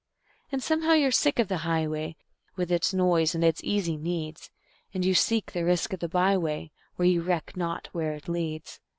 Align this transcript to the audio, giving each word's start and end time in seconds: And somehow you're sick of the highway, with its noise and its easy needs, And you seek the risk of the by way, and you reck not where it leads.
And 0.51 0.63
somehow 0.63 0.93
you're 0.93 1.11
sick 1.11 1.37
of 1.37 1.47
the 1.47 1.57
highway, 1.59 2.15
with 2.55 2.71
its 2.71 2.91
noise 2.91 3.35
and 3.35 3.43
its 3.43 3.61
easy 3.63 3.97
needs, 3.97 4.49
And 4.95 5.05
you 5.05 5.13
seek 5.13 5.51
the 5.51 5.63
risk 5.63 5.93
of 5.93 5.99
the 5.99 6.09
by 6.09 6.35
way, 6.37 6.71
and 6.97 7.07
you 7.07 7.21
reck 7.21 7.55
not 7.55 7.87
where 7.91 8.13
it 8.13 8.27
leads. 8.27 8.79